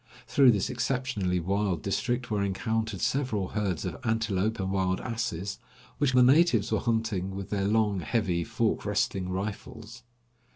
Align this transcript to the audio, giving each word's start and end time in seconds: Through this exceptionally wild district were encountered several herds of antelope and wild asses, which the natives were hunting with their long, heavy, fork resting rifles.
Through 0.25 0.49
this 0.49 0.71
exceptionally 0.71 1.39
wild 1.39 1.83
district 1.83 2.31
were 2.31 2.41
encountered 2.43 3.01
several 3.01 3.49
herds 3.49 3.85
of 3.85 3.99
antelope 4.03 4.59
and 4.59 4.71
wild 4.71 4.99
asses, 4.99 5.59
which 5.99 6.13
the 6.13 6.23
natives 6.23 6.71
were 6.71 6.79
hunting 6.79 7.35
with 7.35 7.51
their 7.51 7.67
long, 7.67 7.99
heavy, 7.99 8.43
fork 8.43 8.83
resting 8.83 9.29
rifles. 9.29 10.01